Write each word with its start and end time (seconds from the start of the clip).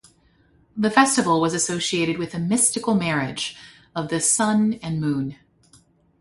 The 0.75 0.89
festival 0.89 1.39
was 1.39 1.53
associated 1.53 2.17
with 2.17 2.33
a 2.33 2.39
mystical 2.39 2.95
marriage 2.95 3.55
of 3.95 4.07
the 4.07 4.19
sun 4.19 4.79
and 4.81 4.99
moon. 4.99 5.37